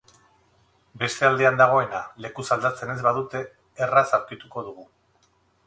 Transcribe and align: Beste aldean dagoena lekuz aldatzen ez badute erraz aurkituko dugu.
Beste 1.01 1.27
aldean 1.27 1.59
dagoena 1.59 1.99
lekuz 2.27 2.47
aldatzen 2.57 2.95
ez 2.95 2.97
badute 3.11 3.45
erraz 3.87 4.07
aurkituko 4.21 4.67
dugu. 4.71 4.91